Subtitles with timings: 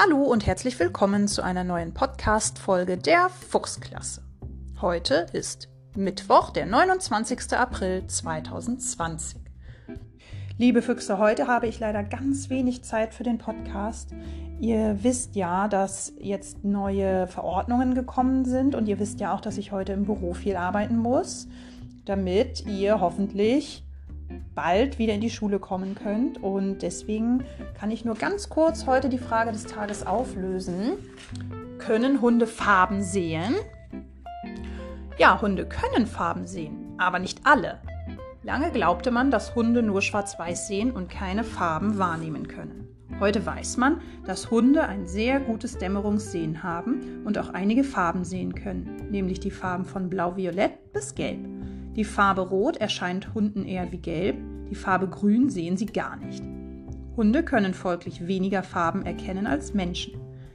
[0.00, 4.22] Hallo und herzlich willkommen zu einer neuen Podcast-Folge der Fuchsklasse.
[4.80, 7.54] Heute ist Mittwoch, der 29.
[7.54, 9.40] April 2020.
[10.56, 14.10] Liebe Füchse, heute habe ich leider ganz wenig Zeit für den Podcast.
[14.60, 19.58] Ihr wisst ja, dass jetzt neue Verordnungen gekommen sind und ihr wisst ja auch, dass
[19.58, 21.48] ich heute im Büro viel arbeiten muss,
[22.04, 23.84] damit ihr hoffentlich
[24.54, 26.42] bald wieder in die Schule kommen könnt.
[26.42, 27.44] Und deswegen
[27.78, 30.92] kann ich nur ganz kurz heute die Frage des Tages auflösen.
[31.78, 33.54] Können Hunde Farben sehen?
[35.16, 37.80] Ja, Hunde können Farben sehen, aber nicht alle.
[38.42, 42.88] Lange glaubte man, dass Hunde nur schwarz-weiß sehen und keine Farben wahrnehmen können.
[43.20, 48.54] Heute weiß man, dass Hunde ein sehr gutes Dämmerungssehen haben und auch einige Farben sehen
[48.54, 51.57] können, nämlich die Farben von blau-violett bis gelb.
[51.98, 54.36] Die Farbe rot erscheint Hunden eher wie gelb,
[54.70, 56.44] die Farbe grün sehen sie gar nicht.
[57.16, 60.12] Hunde können folglich weniger Farben erkennen als Menschen.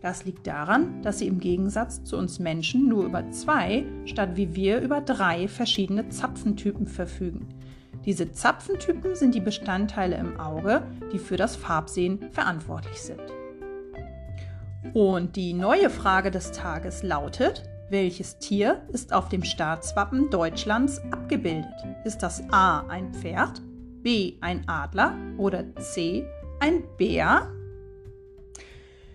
[0.00, 4.56] Das liegt daran, dass sie im Gegensatz zu uns Menschen nur über zwei statt wie
[4.56, 7.48] wir über drei verschiedene Zapfentypen verfügen.
[8.06, 13.20] Diese Zapfentypen sind die Bestandteile im Auge, die für das Farbsehen verantwortlich sind.
[14.94, 21.74] Und die neue Frage des Tages lautet, welches Tier ist auf dem Staatswappen Deutschlands abgebildet?
[22.04, 23.62] Ist das A ein Pferd,
[24.02, 26.26] B ein Adler oder C
[26.58, 27.52] ein Bär?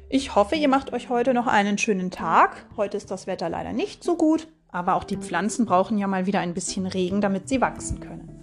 [0.07, 2.65] Ich hoffe, ihr macht euch heute noch einen schönen Tag.
[2.77, 6.25] Heute ist das Wetter leider nicht so gut, aber auch die Pflanzen brauchen ja mal
[6.25, 8.41] wieder ein bisschen Regen, damit sie wachsen können.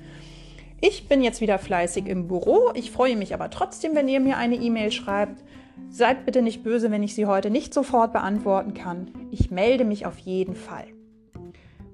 [0.81, 2.71] Ich bin jetzt wieder fleißig im Büro.
[2.75, 5.43] Ich freue mich aber trotzdem, wenn ihr mir eine E-Mail schreibt.
[5.91, 9.11] Seid bitte nicht böse, wenn ich sie heute nicht sofort beantworten kann.
[9.31, 10.87] Ich melde mich auf jeden Fall.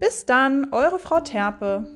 [0.00, 1.86] Bis dann, eure Frau Terpe.